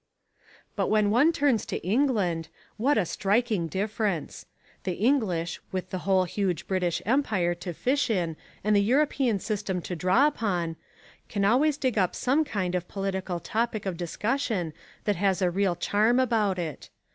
[0.75, 4.47] But when one turns to England, what a striking difference!
[4.83, 9.79] The English, with the whole huge British Empire to fish in and the European system
[9.83, 10.75] to draw upon,
[11.29, 15.75] can always dig up some kind of political topic of discussion that has a real
[15.75, 16.89] charm about it.